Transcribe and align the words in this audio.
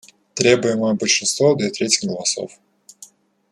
Требуемое 0.33 0.95
большинство 0.95 1.53
в 1.53 1.57
две 1.57 1.69
трети 1.69 2.07
голосов: 2.07 2.57